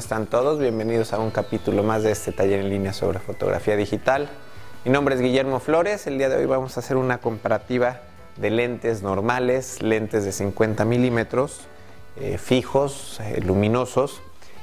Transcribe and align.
están 0.00 0.26
todos? 0.26 0.58
Bienvenidos 0.58 1.12
a 1.12 1.18
un 1.18 1.30
capítulo 1.30 1.82
más 1.82 2.02
de 2.02 2.10
este 2.10 2.32
taller 2.32 2.60
en 2.60 2.70
línea 2.70 2.94
sobre 2.94 3.18
fotografía 3.18 3.76
digital. 3.76 4.30
Mi 4.86 4.90
nombre 4.90 5.14
es 5.14 5.20
Guillermo 5.20 5.60
Flores. 5.60 6.06
El 6.06 6.16
día 6.16 6.30
de 6.30 6.36
hoy 6.36 6.46
vamos 6.46 6.78
a 6.78 6.80
hacer 6.80 6.96
una 6.96 7.18
comparativa 7.18 8.00
de 8.38 8.48
lentes 8.48 9.02
normales, 9.02 9.82
lentes 9.82 10.24
de 10.24 10.32
50 10.32 10.86
milímetros, 10.86 11.60
eh, 12.18 12.38
fijos, 12.38 13.20
eh, 13.20 13.42
luminosos. 13.42 14.22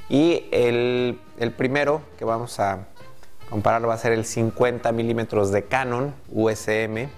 Y 0.10 0.46
el, 0.52 1.20
primero 1.56 2.02
que 2.18 2.26
vamos 2.26 2.60
a 2.60 2.88
comparar 3.48 3.88
va 3.88 3.94
a 3.94 4.00
ser 4.00 4.14
el 4.14 4.26
50 4.26 4.92
milímetros 4.92 5.52
de 5.52 5.66
Canon 5.66 6.16
USM, 6.32 7.10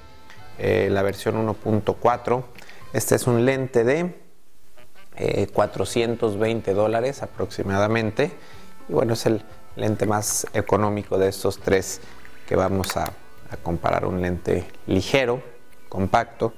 eh, 0.58 0.90
la 0.92 1.04
versión 1.04 1.38
1.4. 1.38 2.44
Este 2.92 3.16
es 3.16 3.28
un 3.28 3.46
lente 3.46 3.86
de 3.86 4.14
420 5.54 6.74
dólares 6.74 7.24
aproximadamente. 7.24 8.32
Y 8.88 8.94
bueno, 8.94 9.14
es 9.14 9.26
el 9.26 9.42
lente 9.76 10.06
más 10.06 10.46
económico 10.54 11.18
de 11.18 11.30
estos 11.30 11.60
tres 11.60 12.02
que 12.48 12.56
vamos 12.56 12.98
a, 12.98 13.14
comparar. 13.64 14.06
Un 14.06 14.22
lente 14.22 14.68
ligero, 14.86 15.42
compacto. 15.88 16.54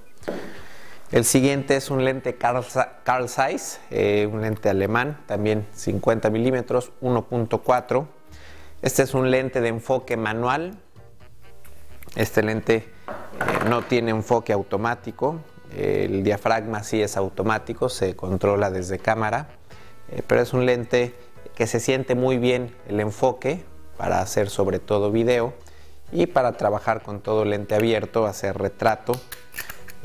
El 1.12 1.24
siguiente 1.26 1.78
es 1.78 1.90
un 1.90 2.04
lente 2.04 2.36
Carl, 2.36 3.30
Zeiss, 3.30 3.80
eh, 3.90 4.28
un 4.32 4.42
lente 4.42 4.70
alemán, 4.70 5.22
también 5.26 5.68
50 5.74 6.30
milímetros, 6.30 6.92
1.4. 7.02 8.08
Este 8.82 9.04
es 9.04 9.14
un 9.14 9.32
lente 9.32 9.62
de 9.62 9.70
enfoque 9.70 10.18
manual. 10.18 10.78
Este 12.16 12.42
lente 12.42 12.76
eh, 12.76 13.70
no 13.70 13.84
tiene 13.84 14.12
enfoque 14.12 14.52
automático, 14.52 15.40
el 15.76 16.24
diafragma 16.24 16.84
sí 16.84 17.02
es 17.02 17.18
automático, 17.18 17.90
se 17.90 18.16
controla 18.16 18.72
desde 18.72 19.00
cámara, 19.00 19.50
eh, 20.12 20.22
pero 20.28 20.42
es 20.42 20.54
un 20.54 20.66
lente 20.66 21.14
que 21.56 21.68
se 21.68 21.80
siente 21.80 22.16
muy 22.16 22.38
bien 22.38 22.76
el 22.88 23.00
enfoque 23.00 23.64
para 23.98 24.22
hacer 24.22 24.50
sobre 24.50 24.80
todo 24.80 25.12
video 25.12 25.54
y 26.12 26.26
para 26.28 26.54
trabajar 26.54 27.04
con 27.04 27.22
todo 27.22 27.46
lente 27.46 27.76
abierto, 27.76 28.26
hacer 28.26 28.58
retrato 28.58 29.14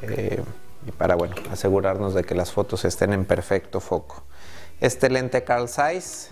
eh, 0.03 0.43
y 0.87 0.91
para 0.93 1.17
bueno, 1.17 1.35
asegurarnos 1.51 2.15
de 2.15 2.25
que 2.25 2.35
las 2.35 2.53
fotos 2.53 2.85
estén 2.85 3.13
en 3.13 3.25
perfecto 3.25 3.81
foco. 3.81 4.23
Este 4.81 5.11
lente 5.11 5.43
Carl 5.43 5.69
Zeiss 5.69 6.31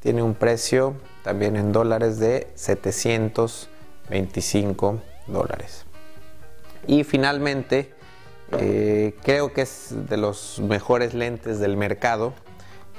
tiene 0.00 0.22
un 0.22 0.34
precio 0.34 0.94
también 1.22 1.56
en 1.56 1.72
dólares 1.72 2.18
de 2.18 2.48
725 2.54 5.00
dólares. 5.28 5.86
Y 6.86 7.04
finalmente, 7.04 7.95
eh, 8.52 9.16
creo 9.22 9.52
que 9.52 9.62
es 9.62 9.88
de 10.08 10.16
los 10.16 10.60
mejores 10.60 11.14
lentes 11.14 11.58
del 11.58 11.76
mercado. 11.76 12.32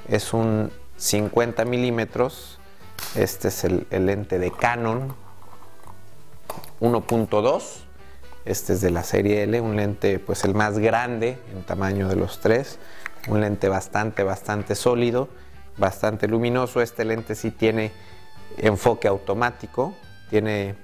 Es 0.08 0.32
un 0.32 0.70
50 0.96 1.64
milímetros. 1.64 2.58
Este 3.14 3.48
es 3.48 3.64
el, 3.64 3.86
lente 3.90 4.38
de 4.38 4.50
Canon 4.50 5.14
1.2. 6.80 7.62
Este 8.44 8.72
es 8.72 8.80
de 8.80 8.90
la 8.90 9.02
serie 9.02 9.42
L, 9.42 9.60
un 9.60 9.76
lente 9.76 10.18
pues 10.18 10.44
el 10.44 10.54
más 10.54 10.78
grande 10.78 11.38
en 11.52 11.62
tamaño 11.64 12.08
de 12.08 12.16
los 12.16 12.40
tres. 12.40 12.78
Un 13.28 13.40
lente 13.40 13.68
bastante, 13.68 14.22
bastante 14.22 14.74
sólido, 14.74 15.28
bastante 15.76 16.28
luminoso. 16.28 16.80
Este 16.80 17.04
lente 17.04 17.34
sí 17.34 17.50
tiene 17.50 17.92
enfoque 18.56 19.06
automático, 19.08 19.94
tiene 20.30 20.74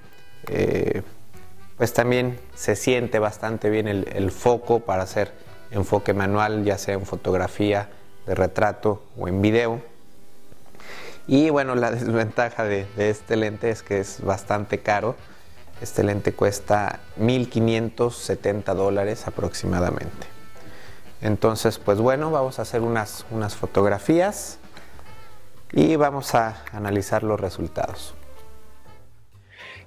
eh, 0.49 1.03
pues 1.77 1.93
también 1.93 2.39
se 2.55 2.77
siente 2.77 3.19
bastante 3.19 3.69
bien 3.71 3.89
el, 3.89 4.31
foco 4.31 4.81
para 4.81 5.03
hacer 5.03 5.33
enfoque 5.71 6.15
manual, 6.15 6.65
ya 6.65 6.79
sea 6.79 6.95
en 6.95 7.05
fotografía, 7.05 7.89
de 8.27 8.35
retrato 8.35 9.03
o 9.19 9.29
en 9.29 9.43
video. 9.43 9.83
Y 11.27 11.51
bueno, 11.51 11.75
la 11.75 11.91
desventaja 11.91 12.65
de, 12.65 12.87
este 12.97 13.37
lente 13.37 13.71
es 13.71 13.83
que 13.83 14.01
es 14.01 14.23
bastante 14.23 14.81
caro. 14.81 15.17
Este 15.81 16.05
lente 16.05 16.33
cuesta 16.33 17.01
1.570 17.19 18.75
dólares 18.75 19.27
aproximadamente. 19.27 20.29
Entonces, 21.21 21.79
pues 21.79 21.99
bueno, 21.99 22.31
vamos 22.31 22.59
a 22.59 22.63
hacer 22.63 22.83
unas, 22.83 23.27
unas 23.31 23.57
fotografías 23.57 24.59
y 25.73 25.97
vamos 25.97 26.35
a 26.37 26.63
analizar 26.73 27.25
los 27.25 27.41
resultados. 27.41 28.15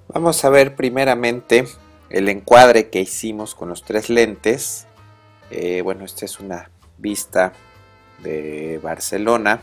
Vamos 0.09 0.45
a 0.45 0.49
ver 0.49 0.75
primeramente 0.75 1.67
el 2.09 2.29
encuadre 2.29 2.89
que 2.89 3.01
hicimos 3.01 3.53
con 3.53 3.67
los 3.67 3.83
tres 3.83 4.09
lentes. 4.09 4.87
Eh, 5.51 5.81
bueno, 5.81 6.05
esta 6.05 6.23
es 6.23 6.39
una 6.39 6.69
vista 6.97 7.51
de 8.19 8.79
Barcelona. 8.81 9.59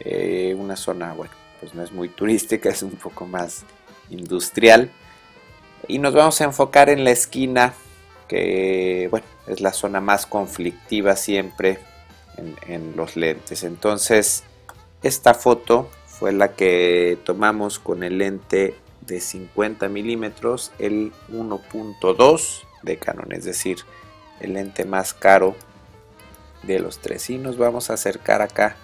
Eh, 0.00 0.56
una 0.58 0.74
zona, 0.74 1.12
bueno, 1.12 1.32
pues 1.60 1.72
no 1.72 1.84
es 1.84 1.92
muy 1.92 2.08
turística, 2.08 2.68
es 2.70 2.82
un 2.82 2.90
poco 2.90 3.26
más 3.26 3.62
industrial. 4.10 4.90
Y 5.86 6.00
nos 6.00 6.14
vamos 6.14 6.40
a 6.40 6.44
enfocar 6.44 6.90
en 6.90 7.04
la 7.04 7.12
esquina, 7.12 7.74
que 8.26 9.06
bueno, 9.08 9.26
es 9.46 9.60
la 9.60 9.72
zona 9.72 10.00
más 10.00 10.26
conflictiva 10.26 11.14
siempre 11.14 11.78
en, 12.36 12.56
en 12.66 12.96
los 12.96 13.14
lentes. 13.14 13.62
Entonces, 13.62 14.42
esta 15.04 15.32
foto 15.32 15.88
fue 16.06 16.32
la 16.32 16.54
que 16.54 17.18
tomamos 17.24 17.78
con 17.78 18.02
el 18.02 18.18
lente 18.18 18.74
de 19.08 19.20
50 19.20 19.88
milímetros, 19.88 20.70
el 20.78 21.12
1.2 21.32 22.62
de 22.82 22.96
Canon, 22.98 23.32
es 23.32 23.44
decir, 23.44 23.78
el 24.40 24.54
lente 24.54 24.84
más 24.84 25.14
caro 25.14 25.56
de 26.62 26.78
los 26.78 26.98
tres. 26.98 27.28
Y 27.30 27.38
nos 27.38 27.58
vamos 27.58 27.90
a 27.90 27.94
acercar 27.94 28.42
acá 28.42 28.76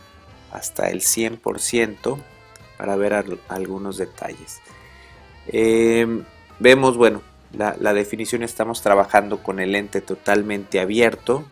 hasta 0.51 0.91
el 0.91 1.01
100% 1.01 2.19
para 2.77 2.97
ver 2.97 3.25
algunos 3.49 3.97
detalles. 3.97 4.61
Em, 5.47 6.25
vemos, 6.59 6.97
bueno, 6.97 7.23
la, 7.53 7.95
definición 7.95 8.43
estamos 8.43 8.83
trabajando 8.83 9.43
con 9.43 9.61
el 9.61 9.73
lente 9.73 10.01
totalmente 10.01 10.81
abierto. 10.81 11.45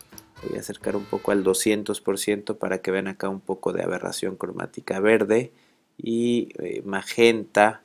Voy 0.45 0.57
a 0.57 0.61
acercar 0.61 0.97
un 0.97 1.05
poco 1.05 1.31
al 1.31 1.43
200% 1.43 2.57
para 2.57 2.79
que 2.79 2.91
vean 2.91 3.07
acá 3.07 3.29
un 3.29 3.39
poco 3.39 3.71
de 3.71 3.83
aberración 3.83 4.35
cromática 4.35 4.99
verde 4.99 5.53
y 5.97 6.49
eh, 6.59 6.81
magenta 6.83 7.81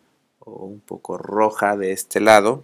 un 0.49 0.81
poco 0.81 1.19
roja 1.19 1.77
de 1.77 1.93
este 1.93 2.21
lado. 2.21 2.63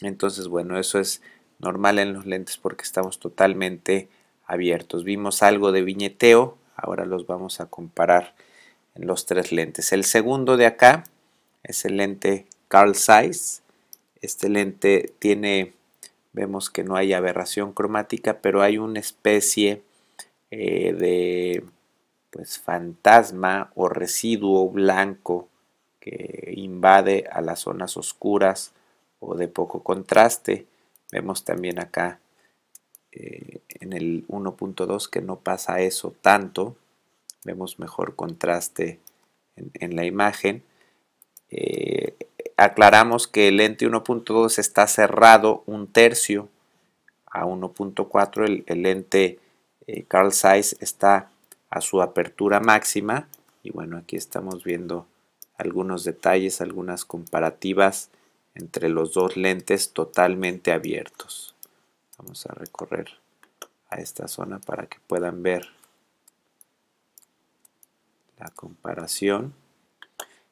Entonces, 0.00 0.48
bueno, 0.48 0.78
eso 0.78 0.98
es 0.98 1.22
normal 1.58 1.98
en 1.98 2.12
los 2.12 2.26
lentes 2.26 2.58
porque 2.58 2.82
estamos 2.82 3.18
totalmente 3.18 4.08
abiertos. 4.46 5.04
Vimos 5.04 5.42
algo 5.42 5.72
de 5.72 5.82
viñeteo, 5.82 6.58
ahora 6.76 7.04
los 7.04 7.26
vamos 7.26 7.60
a 7.60 7.66
comparar 7.66 8.34
en 8.94 9.06
los 9.06 9.26
tres 9.26 9.52
lentes. 9.52 9.92
El 9.92 10.04
segundo 10.04 10.56
de 10.56 10.66
acá 10.66 11.04
es 11.62 11.84
el 11.84 11.96
lente 11.96 12.46
Carl 12.68 12.94
Zeiss. 12.94 13.62
Este 14.20 14.48
lente 14.48 15.14
tiene, 15.18 15.72
vemos 16.32 16.70
que 16.70 16.84
no 16.84 16.96
hay 16.96 17.12
aberración 17.12 17.72
cromática, 17.72 18.38
pero 18.40 18.62
hay 18.62 18.78
una 18.78 19.00
especie 19.00 19.82
eh, 20.50 20.92
de 20.92 21.64
pues 22.30 22.58
fantasma 22.58 23.70
o 23.74 23.88
residuo 23.88 24.68
blanco 24.70 25.48
que 26.02 26.52
invade 26.56 27.28
a 27.30 27.40
las 27.40 27.60
zonas 27.60 27.96
oscuras 27.96 28.72
o 29.20 29.36
de 29.36 29.46
poco 29.46 29.84
contraste. 29.84 30.66
Vemos 31.12 31.44
también 31.44 31.78
acá 31.78 32.18
eh, 33.12 33.60
en 33.68 33.92
el 33.92 34.26
1.2 34.26 35.08
que 35.08 35.20
no 35.22 35.36
pasa 35.36 35.80
eso 35.80 36.12
tanto. 36.20 36.76
Vemos 37.44 37.78
mejor 37.78 38.16
contraste 38.16 38.98
en, 39.54 39.94
la 39.94 40.04
imagen. 40.04 40.64
Eh, 41.50 42.16
aclaramos 42.56 43.28
que 43.28 43.46
el 43.46 43.58
lente 43.58 43.88
1.2 43.88 44.58
está 44.58 44.88
cerrado 44.88 45.62
un 45.66 45.86
tercio 45.86 46.48
a 47.26 47.46
1.4. 47.46 48.44
El, 48.44 48.64
el, 48.66 48.82
lente 48.82 49.38
eh, 49.86 50.02
Carl 50.08 50.32
Zeiss 50.32 50.76
está 50.80 51.30
a 51.70 51.80
su 51.80 52.02
apertura 52.02 52.58
máxima. 52.58 53.28
Y 53.62 53.70
bueno, 53.70 53.98
aquí 53.98 54.16
estamos 54.16 54.64
viendo 54.64 55.06
algunos 55.56 56.04
detalles, 56.04 56.60
algunas 56.60 57.04
comparativas 57.04 58.10
entre 58.54 58.88
los 58.88 59.12
dos 59.14 59.36
lentes 59.36 59.92
totalmente 59.92 60.72
abiertos. 60.72 61.54
Vamos 62.18 62.46
a 62.46 62.54
recorrer 62.54 63.08
a 63.88 63.96
esta 63.96 64.28
zona 64.28 64.58
para 64.60 64.86
que 64.86 64.98
puedan 65.06 65.42
ver 65.42 65.68
la 68.38 68.50
comparación. 68.50 69.54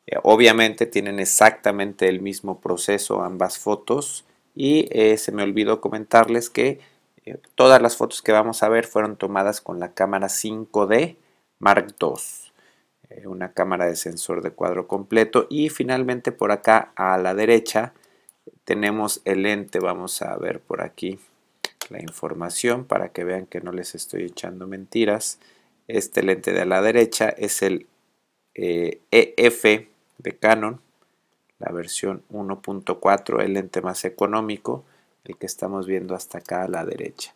Eh, 0.07 0.17
obviamente 0.23 0.87
tienen 0.87 1.19
exactamente 1.19 2.09
el 2.09 2.21
mismo 2.21 2.61
proceso 2.61 3.23
ambas 3.23 3.59
fotos 3.59 4.25
y 4.55 4.89
eh, 4.91 5.17
se 5.17 5.33
me 5.33 5.43
olvidó 5.43 5.81
comentarles 5.81 6.51
que 6.51 6.81
eh, 7.25 7.39
todas 7.55 7.81
las 7.81 7.97
fotos 7.97 8.23
que 8.23 8.33
vamos 8.33 8.63
a 8.63 8.69
ver 8.69 8.87
fueron 8.87 9.17
tomadas 9.17 9.61
con 9.61 9.79
la 9.79 9.93
cámara 9.93 10.29
5D 10.29 11.17
Mark 11.59 11.95
II. 12.01 12.50
Eh, 13.11 13.27
una 13.27 13.53
cámara 13.53 13.87
de 13.87 13.97
sensor 13.97 14.41
de 14.41 14.53
cuadro 14.53 14.87
completo 14.87 15.47
y 15.51 15.69
finalmente 15.69 16.31
por 16.31 16.53
acá 16.53 16.93
a 16.95 17.19
la 17.19 17.35
derecha 17.35 17.93
tenemos 18.65 19.21
el 19.25 19.43
lente, 19.43 19.81
vamos 19.81 20.23
a 20.23 20.37
ver 20.37 20.61
por 20.61 20.81
aquí 20.81 21.19
la 21.89 22.01
información 22.01 22.85
para 22.85 23.09
que 23.09 23.25
vean 23.25 23.47
que 23.47 23.61
no 23.61 23.73
les 23.73 23.97
estoy 23.97 24.23
echando 24.23 24.69
mentiras. 24.69 25.41
Este 25.89 26.23
lente 26.23 26.53
de 26.53 26.65
la 26.67 26.81
derecha 26.81 27.29
es 27.31 27.63
el 27.63 27.89
EF 28.55 29.65
eh, 29.65 29.73
e 29.73 29.89
de 30.19 30.37
Canon, 30.37 30.81
la 31.59 31.73
versión 31.73 32.23
1.4, 32.31 33.43
el 33.43 33.55
lente 33.55 33.81
más 33.81 34.05
económico, 34.05 34.85
el 35.25 35.37
que 35.37 35.47
estamos 35.47 35.89
viendo 35.89 36.15
hasta 36.15 36.39
acá 36.39 36.63
a 36.63 36.69
la 36.69 36.85
derecha. 36.85 37.35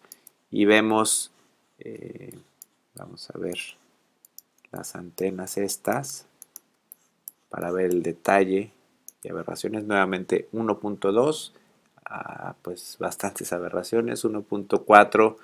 Y 0.53 0.67
vemos, 0.67 1.32
eh, 1.81 2.32
vamos 2.94 3.29
a 3.31 3.38
ver 3.38 3.59
las 4.75 4.97
antenas 4.97 5.56
estas, 5.56 6.26
para 7.49 7.71
ver 7.71 7.87
el 7.87 8.03
detalle 8.03 8.73
y 9.23 9.29
aberraciones. 9.29 9.85
Nuevamente 9.85 10.49
1.2, 10.53 11.53
ah, 12.05 12.55
pues 12.62 12.97
bastantes 12.99 13.53
aberraciones. 13.53 14.25
1.4, 14.25 15.37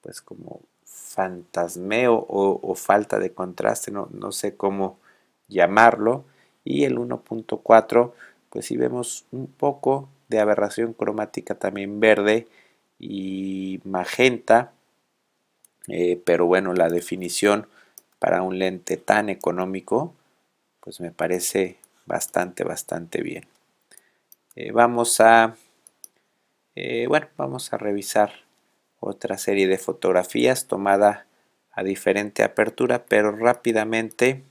pues 0.00 0.22
como 0.22 0.60
fantasmeo 0.84 2.26
o, 2.28 2.74
falta 2.74 3.18
de 3.18 3.32
contraste, 3.32 3.90
no, 3.90 4.08
no 4.12 4.32
sé 4.32 4.56
cómo 4.56 4.98
llamarlo. 5.48 6.24
Y 6.64 6.84
el 6.84 6.98
1.4, 6.98 8.12
pues 8.50 8.66
si 8.66 8.76
vemos 8.76 9.24
un 9.32 9.46
poco 9.46 10.08
de 10.28 10.38
aberración 10.38 10.92
cromática 10.92 11.56
también 11.56 12.00
verde 12.00 12.46
y 12.98 13.80
magenta. 13.84 14.72
Eh, 15.92 16.20
pero 16.24 16.46
bueno, 16.46 16.72
la 16.72 16.88
definición 16.88 17.66
para 18.20 18.42
un 18.42 18.58
lente 18.58 18.96
tan 18.96 19.28
económico 19.28 20.14
pues 20.78 21.00
me 21.00 21.10
parece 21.10 21.78
bastante, 22.06 22.64
bastante 22.64 23.22
bien. 23.22 23.46
Eh, 24.54 24.72
vamos 24.72 25.20
a, 25.20 25.56
eh, 26.74 27.06
bueno, 27.08 27.28
vamos 27.36 27.72
a 27.72 27.76
revisar 27.78 28.32
otra 29.00 29.36
serie 29.36 29.66
de 29.66 29.78
fotografías 29.78 30.66
tomada 30.66 31.26
a 31.72 31.82
diferente 31.82 32.42
apertura, 32.42 33.04
pero 33.06 33.32
rápidamente, 33.32 34.42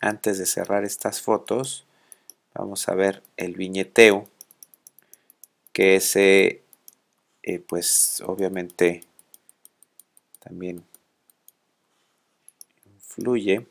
antes 0.00 0.38
de 0.38 0.46
cerrar 0.46 0.84
estas 0.84 1.20
fotos, 1.20 1.86
vamos 2.54 2.88
a 2.88 2.94
ver 2.94 3.22
el 3.36 3.54
viñeteo, 3.54 4.28
que 5.72 5.96
ese, 5.96 6.62
pues 7.68 8.22
obviamente 8.24 9.02
también 10.44 10.84
influye 12.86 13.66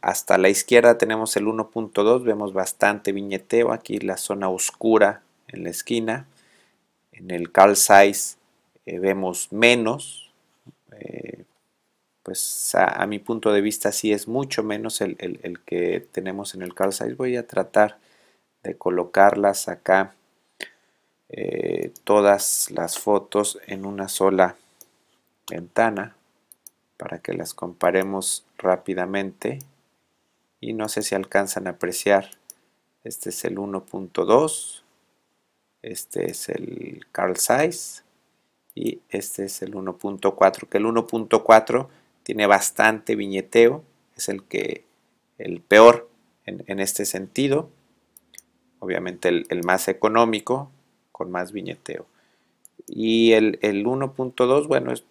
hasta 0.00 0.38
la 0.38 0.48
izquierda 0.48 0.98
tenemos 0.98 1.36
el 1.36 1.46
1.2, 1.46 2.24
vemos 2.24 2.52
bastante 2.52 3.12
viñeteo, 3.12 3.72
aquí 3.72 3.98
la 3.98 4.16
zona 4.16 4.48
oscura 4.48 5.22
en 5.48 5.64
la 5.64 5.70
esquina. 5.70 6.26
En 7.12 7.30
el 7.30 7.52
Carl 7.52 7.76
Size 7.76 8.36
eh, 8.86 8.98
vemos 8.98 9.52
menos, 9.52 10.30
eh, 10.92 11.44
pues 12.22 12.74
a, 12.74 13.06
mi 13.06 13.18
punto 13.18 13.52
de 13.52 13.60
vista 13.60 13.92
sí 13.92 14.12
es 14.12 14.28
mucho 14.28 14.62
menos 14.62 15.00
el, 15.00 15.16
que 15.64 16.06
tenemos 16.12 16.54
en 16.54 16.62
el 16.62 16.74
Carl 16.74 16.92
Size. 16.92 17.14
Voy 17.14 17.36
a 17.36 17.46
tratar 17.46 17.98
de 18.62 18.76
colocarlas 18.76 19.68
acá, 19.68 20.14
eh, 21.28 21.92
todas 22.04 22.70
las 22.70 22.98
fotos 22.98 23.58
en 23.66 23.84
una 23.84 24.08
sola 24.08 24.56
ventana 25.50 26.16
para 26.96 27.18
que 27.18 27.34
las 27.34 27.52
comparemos 27.52 28.46
rápidamente. 28.56 29.58
Y 30.60 30.72
no 30.72 30.88
sé 30.88 31.02
si 31.02 31.14
alcanzan 31.14 31.66
a 31.66 31.70
apreciar. 31.70 32.30
Este 33.04 33.28
es 33.28 33.44
el 33.44 33.58
1.2 33.58 34.80
este 35.82 36.30
es 36.30 36.48
el 36.48 37.06
Carl 37.10 37.36
Size 37.36 38.02
y 38.74 39.00
este 39.08 39.44
es 39.44 39.62
el 39.62 39.72
1.4 39.72 40.68
que 40.68 40.78
el 40.78 40.84
1.4 40.84 41.88
tiene 42.22 42.46
bastante 42.46 43.16
viñeteo 43.16 43.82
es 44.16 44.28
el 44.28 44.42
que 44.44 44.84
el 45.38 45.62
peor 45.62 46.08
en, 46.44 46.80
este 46.80 47.06
sentido. 47.06 47.70
Obviamente 48.80 49.28
el, 49.28 49.64
más 49.64 49.88
económico 49.88 50.70
con 51.12 51.30
más 51.30 51.52
viñeteo. 51.52 52.06
Y 52.86 53.32
el, 53.32 53.58
el 53.62 53.86
1.2 53.86 54.66
bueno 54.66 54.92
es 54.92 55.04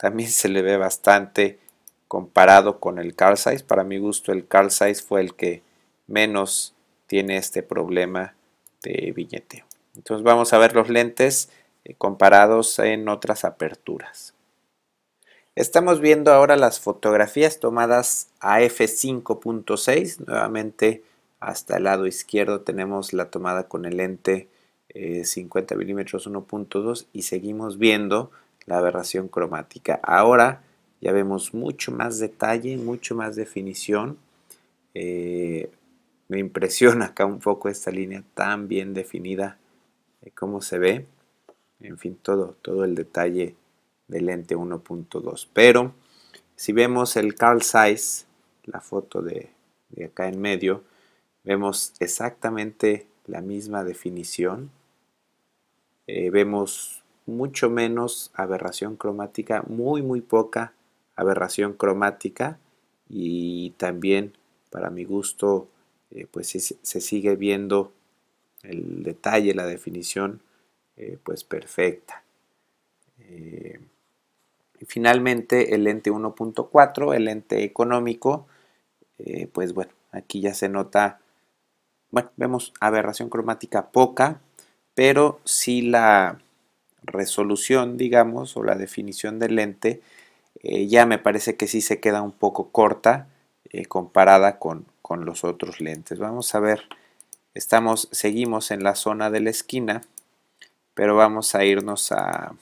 también 0.00 0.30
se 0.30 0.48
le 0.48 0.62
ve 0.62 0.78
bastante 0.78 1.58
comparado 2.08 2.80
con 2.80 2.98
el 2.98 3.14
Carl 3.14 3.36
Size. 3.36 3.64
Para 3.64 3.84
mi 3.84 3.98
gusto 3.98 4.32
el 4.32 4.46
Carl 4.46 4.70
Size 4.70 5.02
fue 5.02 5.20
el 5.20 5.34
que 5.34 5.62
menos 6.06 6.74
tiene 7.06 7.36
este 7.36 7.62
problema 7.62 8.34
de 8.82 9.12
billeteo. 9.14 9.66
Entonces 9.94 10.24
vamos 10.24 10.54
a 10.54 10.58
ver 10.58 10.74
los 10.74 10.88
lentes 10.88 11.50
eh, 11.84 11.94
comparados 11.98 12.78
en 12.78 13.10
otras 13.10 13.44
aperturas. 13.44 14.32
Estamos 15.54 16.00
viendo 16.00 16.32
ahora 16.32 16.56
las 16.56 16.80
fotografías 16.80 17.60
tomadas 17.60 18.28
a 18.40 18.60
f5.6. 18.62 20.24
Nuevamente 20.26 21.04
hasta 21.40 21.76
el 21.76 21.84
lado 21.84 22.06
izquierdo 22.06 22.62
tenemos 22.62 23.12
la 23.12 23.30
tomada 23.30 23.68
con 23.68 23.84
el 23.84 23.98
lente 23.98 24.48
50 24.94 25.76
mm 25.76 26.00
1.2 26.00 27.06
y 27.12 27.22
seguimos 27.22 27.78
viendo 27.78 28.30
la 28.66 28.78
aberración 28.78 29.28
cromática. 29.28 30.00
Ahora 30.02 30.62
ya 31.00 31.12
vemos 31.12 31.54
mucho 31.54 31.92
más 31.92 32.18
detalle, 32.18 32.76
mucho 32.76 33.14
más 33.14 33.36
definición. 33.36 34.18
Eh, 34.94 35.70
me 36.28 36.38
impresiona 36.38 37.06
acá 37.06 37.24
un 37.26 37.40
poco 37.40 37.68
esta 37.68 37.90
línea 37.90 38.22
tan 38.34 38.68
bien 38.68 38.94
definida, 38.94 39.58
eh, 40.22 40.30
cómo 40.32 40.62
se 40.62 40.78
ve. 40.78 41.06
En 41.80 41.98
fin, 41.98 42.18
todo, 42.20 42.56
todo 42.62 42.84
el 42.84 42.94
detalle 42.94 43.56
del 44.06 44.26
lente 44.26 44.56
1.2. 44.56 45.48
Pero 45.52 45.94
si 46.56 46.72
vemos 46.72 47.16
el 47.16 47.34
Carl 47.34 47.62
Size, 47.62 48.26
la 48.64 48.80
foto 48.80 49.22
de, 49.22 49.50
acá 50.04 50.28
en 50.28 50.40
medio, 50.40 50.84
vemos 51.42 51.94
exactamente 52.00 53.06
la 53.26 53.40
misma 53.40 53.82
definición. 53.82 54.70
Eh, 56.06 56.30
vemos 56.30 57.02
mucho 57.30 57.70
menos 57.70 58.30
aberración 58.34 58.96
cromática, 58.96 59.62
muy 59.68 60.02
muy 60.02 60.20
poca 60.20 60.74
aberración 61.20 61.74
cromática 61.74 62.58
y 63.08 63.70
también 63.76 64.32
para 64.70 64.90
mi 64.90 65.04
gusto 65.04 65.68
eh, 66.10 66.26
pues 66.30 66.48
se, 66.48 67.00
sigue 67.00 67.36
viendo 67.36 67.92
el 68.62 69.02
detalle, 69.02 69.54
la 69.54 69.66
definición 69.66 70.40
eh, 70.96 71.18
pues 71.22 71.44
perfecta. 71.44 72.24
Eh, 73.18 73.80
y 74.80 74.84
finalmente 74.86 75.74
el 75.74 75.84
lente 75.84 76.10
1.4, 76.10 77.14
el 77.14 77.24
lente 77.26 77.64
económico, 77.64 78.46
pues 79.52 79.74
bueno, 79.74 79.92
aquí 80.12 80.40
ya 80.40 80.54
se 80.54 80.70
nota, 80.70 81.20
bueno, 82.10 82.30
vemos 82.38 82.72
aberración 82.80 83.28
cromática 83.28 83.90
poca, 83.90 84.40
pero 84.94 85.40
sí 85.44 85.82
la, 85.82 86.40
resolución, 87.02 87.96
digamos, 87.96 88.56
o 88.56 88.62
la 88.62 88.76
definición 88.76 89.38
del 89.38 89.56
lente, 89.56 90.00
eh, 90.62 90.86
ya 90.86 91.06
me 91.06 91.18
parece 91.18 91.56
que 91.56 91.66
sí 91.66 91.80
se 91.80 92.00
queda 92.00 92.22
un 92.22 92.32
poco 92.32 92.70
corta 92.70 93.28
eh, 93.70 93.86
comparada 93.86 94.58
con, 94.58 94.86
con, 95.02 95.24
los 95.24 95.44
otros 95.44 95.80
lentes. 95.80 96.18
Vamos 96.18 96.54
a 96.54 96.60
ver, 96.60 96.82
estamos, 97.54 98.08
seguimos 98.12 98.70
en 98.70 98.82
la 98.82 98.94
zona 98.94 99.30
de 99.30 99.40
la 99.40 99.50
esquina, 99.50 100.02
pero 100.94 101.16
vamos 101.16 101.54
a 101.54 101.64
irnos 101.64 102.12
a, 102.12 102.54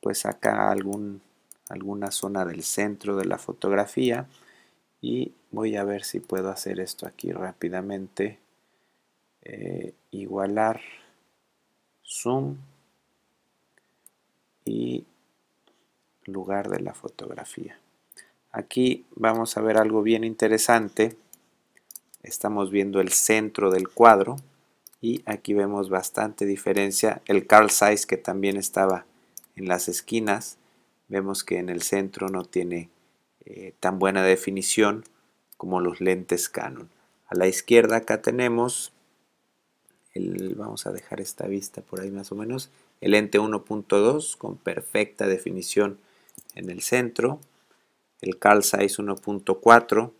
pues 0.00 0.26
acá 0.26 0.70
algún, 0.70 1.20
alguna 1.68 2.10
zona 2.10 2.44
del 2.44 2.62
centro 2.62 3.16
de 3.16 3.24
la 3.24 3.38
fotografía 3.38 4.26
y 5.00 5.32
voy 5.50 5.76
a 5.76 5.84
ver 5.84 6.04
si 6.04 6.20
puedo 6.20 6.50
hacer 6.50 6.80
esto 6.80 7.06
aquí 7.06 7.32
rápidamente. 7.32 8.38
Eh, 9.42 9.94
igualar 10.10 10.80
zoom 12.04 12.56
y 14.68 15.06
lugar 16.24 16.68
de 16.68 16.80
la 16.80 16.94
fotografía. 16.94 17.78
Aquí 18.52 19.06
vamos 19.14 19.56
a 19.56 19.62
ver 19.62 19.78
algo 19.78 20.02
bien 20.02 20.24
interesante. 20.24 21.16
Estamos 22.22 22.70
viendo 22.70 23.00
el 23.00 23.12
centro 23.12 23.70
del 23.70 23.88
cuadro 23.88 24.36
y 25.00 25.22
aquí 25.24 25.54
vemos 25.54 25.88
bastante 25.88 26.44
diferencia. 26.44 27.22
El 27.26 27.46
Carl 27.46 27.70
Size 27.70 28.06
que 28.06 28.16
también 28.16 28.56
estaba 28.56 29.06
en 29.56 29.68
las 29.68 29.88
esquinas, 29.88 30.58
vemos 31.08 31.44
que 31.44 31.58
en 31.58 31.68
el 31.68 31.82
centro 31.82 32.28
no 32.28 32.44
tiene 32.44 32.90
eh, 33.44 33.74
tan 33.80 33.98
buena 33.98 34.22
definición 34.22 35.04
como 35.56 35.80
los 35.80 36.00
lentes 36.00 36.48
Canon. 36.48 36.90
A 37.26 37.34
la 37.34 37.46
izquierda 37.46 37.96
acá 37.96 38.22
tenemos, 38.22 38.92
vamos 40.14 40.86
a 40.86 40.92
dejar 40.92 41.20
esta 41.20 41.46
vista 41.46 41.82
por 41.82 42.00
ahí 42.00 42.10
más 42.10 42.32
o 42.32 42.34
menos, 42.34 42.70
el 43.00 43.12
lente 43.12 43.38
1.2 43.38 44.36
con 44.36 44.56
perfecta 44.56 45.26
definición 45.26 45.98
en 46.54 46.70
el 46.70 46.82
centro, 46.82 47.40
el 48.20 48.38
Carl 48.38 48.62
Size 48.62 49.02
1.4 49.02 50.12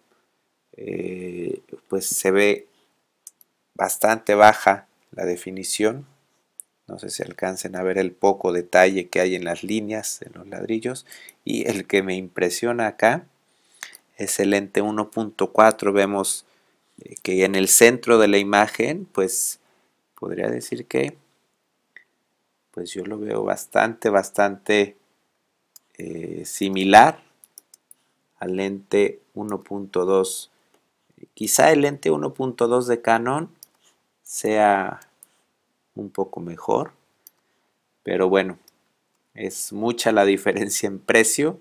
eh, 0.81 1.61
pues 1.89 2.07
se 2.07 2.31
ve 2.31 2.69
bastante 3.75 4.37
baja 4.37 4.87
la 5.11 5.25
definición 5.25 6.07
No 6.87 7.01
sé 7.01 7.11
si 7.11 7.25
alcancen 7.25 7.75
a 7.75 7.83
ver 7.83 7.99
el 7.99 8.13
poco 8.13 8.53
detalle 8.53 9.09
que 9.09 9.21
hay 9.21 9.35
en 9.35 9.45
las 9.45 9.65
líneas, 9.65 10.23
en 10.23 10.33
los 10.35 10.47
ladrillos. 10.47 11.05
Y 11.45 11.69
el 11.69 11.87
que 11.87 12.03
me 12.03 12.15
impresiona 12.17 12.87
acá 12.87 13.27
es 14.17 14.41
el 14.41 14.51
lente 14.51 14.83
1.4. 14.83 15.93
Vemos 15.93 16.47
eh, 17.03 17.17
que 17.23 17.45
en 17.45 17.57
el 17.57 17.69
centro 17.69 18.19
de 18.19 18.29
la 18.29 18.39
imagen, 18.39 19.07
pues 19.13 19.61
podría 20.15 20.49
decir 20.49 20.87
que, 20.87 21.17
pues 22.79 22.93
yo 22.93 23.05
lo 23.05 23.19
veo 23.19 23.43
bastante, 23.43 24.09
bastante 24.09 24.97
eh, 25.97 26.45
similar 26.45 27.21
al 28.39 28.55
lente 28.55 29.21
1.2. 29.35 30.49
Quizá 31.35 31.73
el 31.73 31.81
lente 31.81 32.13
1.2 32.13 32.85
de 32.85 33.03
Canon 33.03 33.51
sea 34.23 35.01
un 35.97 36.11
poco 36.11 36.39
mejor, 36.39 36.93
pero 38.05 38.29
bueno, 38.29 38.61
es 39.35 39.73
mucha 39.73 40.13
la 40.13 40.25
diferencia 40.25 40.87
en 40.87 41.01
precio 41.01 41.59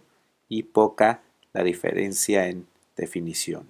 y 0.47 0.61
poca 0.61 1.23
la 1.51 1.63
diferencia 1.63 2.47
en 2.47 2.67
definición. 2.95 3.67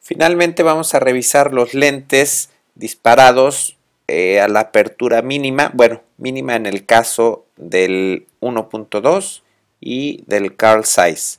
Finalmente 0.00 0.62
vamos 0.62 0.94
a 0.94 1.00
revisar 1.00 1.54
los 1.54 1.72
lentes 1.72 2.50
disparados 2.74 3.75
eh, 4.08 4.40
a 4.40 4.48
la 4.48 4.60
apertura 4.60 5.22
mínima, 5.22 5.70
bueno, 5.74 6.02
mínima 6.16 6.54
en 6.54 6.66
el 6.66 6.86
caso 6.86 7.46
del 7.56 8.26
1.2 8.40 9.42
y 9.80 10.22
del 10.26 10.56
Carl 10.56 10.84
Size. 10.84 11.38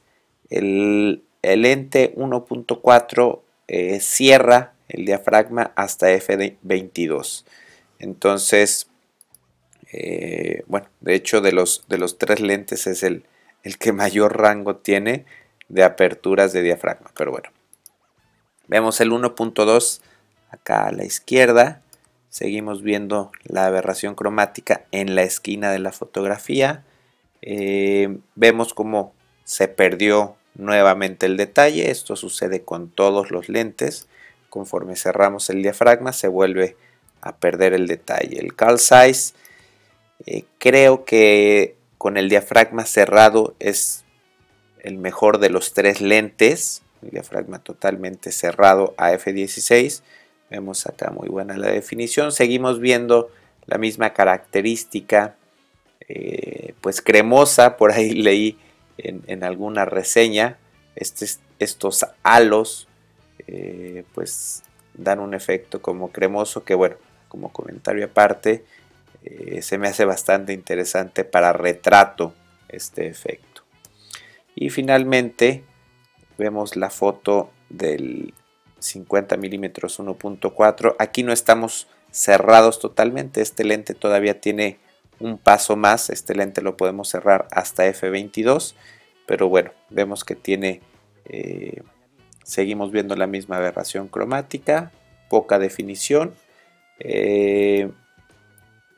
El, 0.49 1.23
lente 1.41 2.13
1.4 2.15 3.39
eh, 3.67 3.99
cierra 4.01 4.73
el 4.89 5.05
diafragma 5.05 5.71
hasta 5.75 6.11
F22. 6.11 7.45
Entonces, 7.99 8.87
eh, 9.91 10.63
bueno, 10.67 10.87
de 10.99 11.15
hecho 11.15 11.41
de 11.41 11.51
los, 11.51 11.85
de 11.87 11.97
los 11.97 12.17
tres 12.17 12.41
lentes 12.41 12.87
es 12.87 13.03
el, 13.03 13.23
el 13.63 13.77
que 13.77 13.93
mayor 13.93 14.37
rango 14.37 14.75
tiene 14.75 15.25
de 15.69 15.83
aperturas 15.83 16.53
de 16.53 16.61
diafragma. 16.61 17.11
Pero 17.15 17.31
bueno, 17.31 17.49
vemos 18.67 18.99
el 19.01 19.11
1.2 19.11 20.01
acá 20.49 20.87
a 20.87 20.91
la 20.91 21.05
izquierda. 21.05 21.81
Seguimos 22.29 22.83
viendo 22.83 23.31
la 23.43 23.65
aberración 23.65 24.15
cromática 24.15 24.85
en 24.91 25.15
la 25.15 25.23
esquina 25.23 25.71
de 25.71 25.79
la 25.79 25.91
fotografía. 25.91 26.83
Eh, 27.41 28.17
vemos 28.35 28.73
cómo 28.73 29.13
se 29.43 29.67
perdió 29.67 30.35
nuevamente 30.55 31.25
el 31.25 31.37
detalle. 31.37 31.89
Esto 31.89 32.15
sucede 32.15 32.63
con 32.63 32.89
todos 32.89 33.31
los 33.31 33.49
lentes. 33.49 34.07
Conforme 34.49 34.95
cerramos 34.95 35.49
el 35.49 35.61
diafragma 35.61 36.13
se 36.13 36.27
vuelve 36.27 36.75
a 37.21 37.37
perder 37.37 37.73
el 37.73 37.87
detalle. 37.87 38.39
El 38.39 38.55
Carl 38.55 38.79
Size 38.79 39.33
eh, 40.25 40.43
creo 40.57 41.05
que 41.05 41.75
con 41.97 42.17
el 42.17 42.29
diafragma 42.29 42.85
cerrado 42.85 43.55
es 43.59 44.03
el 44.81 44.97
mejor 44.97 45.39
de 45.39 45.49
los 45.49 45.73
tres 45.73 46.01
lentes. 46.01 46.81
El 47.01 47.11
diafragma 47.11 47.59
totalmente 47.59 48.31
cerrado 48.31 48.93
a 48.97 49.11
f16. 49.13 50.01
Vemos 50.49 50.87
acá 50.87 51.11
muy 51.11 51.27
buena 51.27 51.57
la 51.57 51.71
definición. 51.71 52.31
Seguimos 52.31 52.79
viendo 52.79 53.29
la 53.65 53.77
misma 53.77 54.13
característica 54.13 55.35
eh, 56.07 56.73
pues 56.81 57.01
cremosa. 57.01 57.77
Por 57.77 57.91
ahí 57.91 58.11
leí 58.15 58.57
en, 58.97 59.43
alguna 59.43 59.85
reseña 59.85 60.57
estos 60.95 62.05
halos 62.23 62.87
eh, 63.47 64.03
pues 64.13 64.63
dan 64.95 65.19
un 65.19 65.33
efecto 65.35 65.81
como 65.81 66.11
cremoso 66.11 66.63
que 66.63 66.73
bueno, 66.73 66.95
como 67.27 67.51
comentario 67.51 68.05
aparte, 68.05 68.65
eh, 69.23 69.61
se 69.61 69.77
me 69.77 69.87
hace 69.87 70.05
bastante 70.05 70.53
interesante 70.53 71.23
para 71.23 71.53
retrato 71.53 72.33
este 72.69 73.07
efecto. 73.07 73.63
Y 74.55 74.69
finalmente 74.69 75.63
vemos 76.37 76.75
la 76.75 76.89
foto 76.89 77.51
del 77.69 78.33
50 78.79 79.37
milímetros 79.37 79.99
1.4. 79.99 80.95
Aquí 80.99 81.23
no 81.23 81.33
estamos 81.33 81.87
cerrados 82.11 82.79
totalmente, 82.79 83.41
este 83.41 83.63
lente 83.63 83.93
todavía 83.93 84.39
tiene 84.39 84.79
un 85.19 85.37
paso 85.37 85.75
más, 85.75 86.09
este 86.09 86.35
lente 86.35 86.61
lo 86.61 86.77
podemos 86.77 87.09
cerrar 87.09 87.47
hasta 87.51 87.87
f22, 87.87 88.75
pero 89.25 89.49
bueno, 89.49 89.71
vemos 89.89 90.23
que 90.23 90.35
tiene... 90.35 90.81
Eh, 91.25 91.81
Seguimos 92.47 92.93
viendo 92.93 93.17
la 93.17 93.27
misma 93.27 93.57
aberración 93.57 94.07
cromática, 94.07 94.93
poca 95.29 95.59
definición. 95.59 96.33
Eh, 96.97 97.91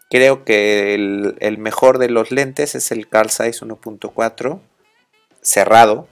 creo 0.08 0.46
que 0.46 0.94
el, 0.94 1.58
mejor 1.58 1.98
de 1.98 2.10
los 2.10 2.30
lentes 2.30 2.76
es 2.76 2.92
el 2.92 3.10
Carl 3.10 3.32
Zeiss 3.32 3.64
1.4 3.64 4.60
cerrado 5.42 6.08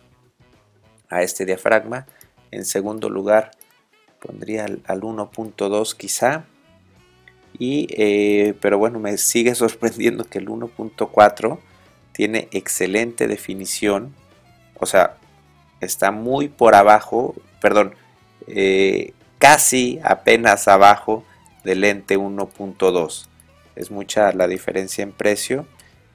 a 1.09 1.21
este 1.21 1.45
diafragma. 1.45 2.07
En 2.49 2.65
segundo 2.65 3.07
lugar 3.07 3.51
pondría 4.19 4.65
al, 4.65 5.01
1.2 5.01 5.95
quizá. 5.95 6.45
Y, 7.59 7.87
eh, 7.91 8.53
pero 8.61 8.77
bueno, 8.77 8.99
me 8.99 9.17
sigue 9.17 9.55
sorprendiendo 9.55 10.23
que 10.25 10.39
el 10.39 10.47
1.4 10.47 11.59
tiene 12.11 12.47
excelente 12.51 13.27
definición. 13.27 14.13
O 14.75 14.85
sea, 14.85 15.17
está 15.81 16.11
muy 16.11 16.47
por 16.49 16.75
abajo, 16.75 17.35
perdón, 17.61 17.95
eh, 18.47 19.13
casi 19.37 19.99
apenas 20.03 20.67
abajo 20.67 21.23
del 21.63 21.81
lente 21.81 22.17
1.2. 22.17 23.27
Es 23.75 23.91
mucha 23.91 24.31
la 24.33 24.47
diferencia 24.47 25.03
en 25.03 25.11
precio 25.11 25.67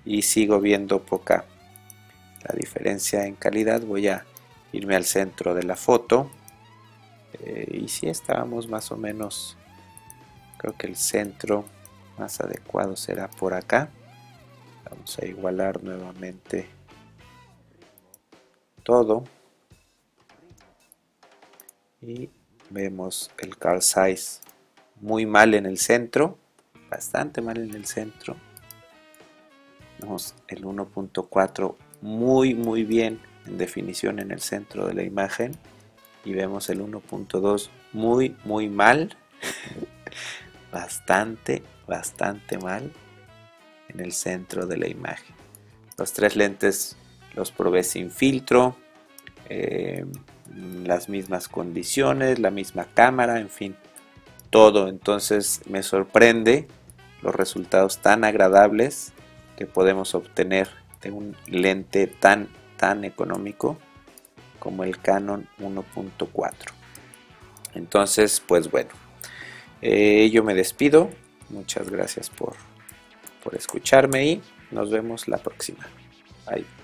y 0.04 0.23
sigo 0.23 0.61
viendo 0.61 1.00
poca 1.02 1.44
la 2.42 2.54
diferencia 2.56 3.26
en 3.26 3.35
calidad. 3.35 3.82
Voy 3.82 4.09
a 4.09 4.25
irme 4.73 4.97
al 4.97 5.04
centro 5.04 5.54
de 5.54 5.62
la 5.62 5.76
foto. 5.76 6.30
Eh, 7.40 7.80
y 7.82 7.88
si 7.88 8.08
estábamos 8.08 8.68
más 8.68 8.90
o 8.92 8.96
menos, 8.96 9.56
creo 10.58 10.76
que 10.76 10.86
el 10.86 10.96
centro 10.96 11.64
más 12.18 12.40
adecuado 12.40 12.96
será 12.96 13.28
por 13.28 13.54
acá. 13.54 13.90
Vamos 14.90 15.18
a 15.18 15.24
igualar 15.24 15.82
nuevamente 15.82 16.68
todo. 18.82 19.24
Y 22.00 22.30
vemos 22.70 23.30
el 23.38 23.56
Carl 23.56 23.82
Size 23.82 24.40
muy 25.00 25.24
mal 25.26 25.54
en 25.54 25.66
el 25.66 25.78
centro 25.78 26.38
bastante 26.92 27.40
mal 27.40 27.56
en 27.56 27.74
el 27.74 27.86
centro. 27.86 28.36
Vemos 29.98 30.34
el 30.48 30.62
1.4 30.62 31.74
muy 32.02 32.54
muy 32.54 32.84
bien 32.84 33.18
en 33.46 33.56
definición 33.56 34.18
en 34.18 34.30
el 34.30 34.40
centro 34.40 34.86
de 34.86 34.94
la 34.94 35.02
imagen 35.02 35.52
y 36.24 36.32
vemos 36.32 36.68
el 36.70 36.80
1.2 36.80 37.68
muy 37.92 38.36
muy 38.44 38.68
mal 38.68 39.16
bastante 40.72 41.62
bastante 41.86 42.58
mal 42.58 42.92
en 43.88 44.00
el 44.00 44.12
centro 44.12 44.66
de 44.66 44.76
la 44.76 44.88
imagen 44.88 45.34
los 45.98 46.12
tres 46.12 46.36
lentes 46.36 46.96
los 47.34 47.50
probé 47.50 47.82
sin 47.82 48.10
filtro 48.10 48.76
eh, 49.48 50.04
las 50.84 51.08
mismas 51.08 51.48
condiciones, 51.48 52.38
la 52.38 52.50
misma 52.50 52.86
cámara, 52.94 53.40
en 53.40 53.48
fin, 53.48 53.76
todo. 54.50 54.88
Entonces 54.88 55.62
me 55.68 55.82
sorprende 55.82 56.68
los 57.22 57.34
resultados 57.34 57.98
tan 57.98 58.24
agradables 58.24 59.12
que 59.56 59.66
podemos 59.66 60.14
obtener 60.14 60.68
de 61.02 61.10
un 61.10 61.36
lente 61.46 62.06
tan, 62.06 62.48
tan 62.76 63.04
económico 63.04 63.78
como 64.62 64.85
el 64.85 65.00
Canon 65.00 65.49
1.4. 65.59 66.52
Entonces, 67.75 68.40
pues 68.47 68.71
bueno, 68.71 68.90
eh, 69.81 70.31
yo 70.33 70.45
me 70.45 70.54
despido. 70.54 71.11
Muchas 71.49 71.90
gracias 71.90 72.31
por, 72.31 72.54
por 73.42 73.57
escucharme 73.57 74.25
y 74.25 74.42
nos 74.71 74.88
vemos 74.92 75.26
la 75.26 75.38
próxima. 75.38 75.85
Bye. 76.47 76.81